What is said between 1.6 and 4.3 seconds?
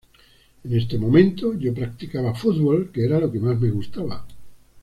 practicaba fútbol, que era lo que más me gustaba.